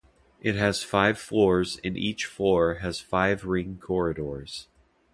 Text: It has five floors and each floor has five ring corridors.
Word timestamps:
It 0.41 0.55
has 0.55 0.81
five 0.81 1.19
floors 1.19 1.79
and 1.83 1.95
each 1.95 2.25
floor 2.25 2.79
has 2.81 2.99
five 2.99 3.45
ring 3.45 3.77
corridors. 3.77 4.67